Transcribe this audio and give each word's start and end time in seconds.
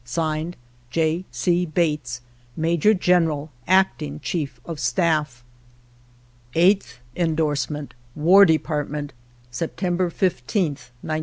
(Signed) 0.03 0.55
J. 0.89 1.25
C. 1.29 1.63
Bates, 1.63 2.21
Major 2.57 2.95
General, 2.95 3.51
Acting 3.67 4.19
Chief 4.19 4.59
of 4.65 4.79
Staff. 4.79 5.43
8th 6.55 6.95
Endorsement. 7.15 7.93
War 8.15 8.43
Department, 8.43 9.13
September 9.51 10.09
15th, 10.09 10.89
1905. 11.03 11.19